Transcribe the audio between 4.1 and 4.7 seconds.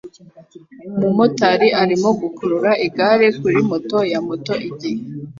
ya moto